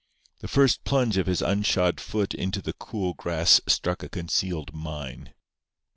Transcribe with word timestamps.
The 0.39 0.47
first 0.47 0.83
plunge 0.83 1.19
of 1.19 1.27
his 1.27 1.43
unshod 1.43 1.99
foot 1.99 2.33
into 2.33 2.59
the 2.59 2.73
cool 2.73 3.13
grass 3.13 3.61
struck 3.67 4.01
a 4.01 4.09
concealed 4.09 4.73
mine. 4.73 5.35